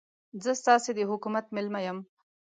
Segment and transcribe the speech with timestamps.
[0.43, 1.97] زه ستاسې د حکومت مېلمه یم.